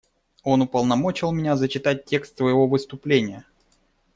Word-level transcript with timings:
Он 0.43 0.63
уполномочил 0.63 1.31
меня 1.31 1.55
зачитать 1.55 2.05
текст 2.05 2.35
своего 2.35 2.65
выступления. 2.65 3.45